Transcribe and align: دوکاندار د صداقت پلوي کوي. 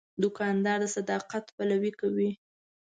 دوکاندار 0.21 0.79
د 0.83 0.83
صداقت 0.95 1.45
پلوي 1.55 1.91
کوي. 2.01 2.31